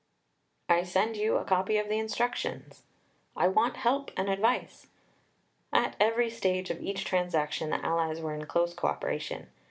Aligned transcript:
"I 0.67 0.81
send 0.81 1.15
you 1.15 1.35
a 1.37 1.45
copy 1.45 1.77
of 1.77 1.87
the 1.87 1.99
Instructions." 1.99 2.81
"I 3.37 3.47
want 3.47 3.77
help 3.77 4.09
and 4.17 4.31
advice." 4.31 4.87
At 5.71 5.95
every 5.99 6.27
stage 6.31 6.71
of 6.71 6.81
each 6.81 7.05
transaction 7.05 7.69
the 7.69 7.85
allies 7.85 8.19
were 8.19 8.33
in 8.33 8.47
close 8.47 8.73
co 8.73 8.87
operation. 8.87 9.51